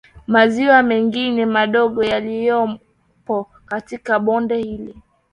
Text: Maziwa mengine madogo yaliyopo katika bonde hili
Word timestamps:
Maziwa 0.27 0.83
mengine 0.83 1.45
madogo 1.45 2.03
yaliyopo 2.03 3.47
katika 3.65 4.19
bonde 4.19 4.57
hili 4.57 4.95